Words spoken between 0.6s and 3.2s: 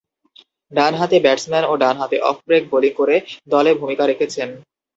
ডানহাতি ব্যাটসম্যান ও ডানহাতি অফ ব্রেক বোলিং করে